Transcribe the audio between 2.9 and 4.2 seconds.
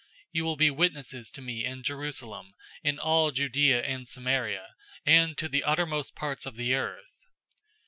all Judea and